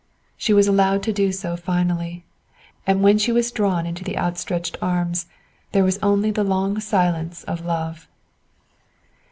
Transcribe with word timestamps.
She 0.35 0.51
was 0.51 0.67
allowed 0.67 1.03
to 1.03 1.13
do 1.13 1.31
so 1.31 1.55
finally; 1.55 2.25
and 2.87 3.03
when 3.03 3.19
she 3.19 3.31
was 3.31 3.51
drawn 3.51 3.85
into 3.85 4.03
the 4.03 4.17
outstretched 4.17 4.75
arms, 4.81 5.27
there 5.73 5.83
was 5.83 5.99
only 6.01 6.31
the 6.31 6.43
long 6.43 6.79
silence 6.79 7.43
of 7.43 7.63
love. 7.63 8.07